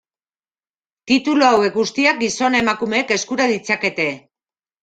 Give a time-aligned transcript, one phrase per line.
[1.11, 4.09] Titulu hauek guztiak gizon-emakumeek eskura ditzakete.